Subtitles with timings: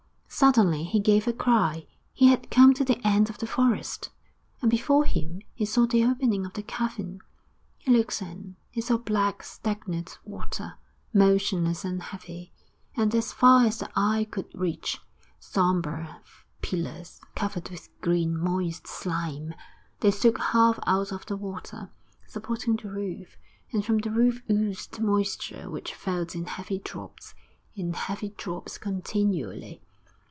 [0.33, 4.09] Suddenly he gave a cry; he had come to the end of the forest,
[4.61, 7.19] and before him he saw the opening of the cavern.
[7.77, 10.77] He looked in; he saw black, stagnant water,
[11.13, 12.53] motionless and heavy,
[12.95, 15.01] and, as far as the eye could reach,
[15.37, 16.21] sombre
[16.61, 19.53] pillars, covered with green, moist slime;
[19.99, 21.89] they stood half out of the water,
[22.25, 23.37] supporting the roof,
[23.73, 27.35] and from the roof oozed moisture which fell in heavy drops,
[27.75, 29.81] in heavy drops continually.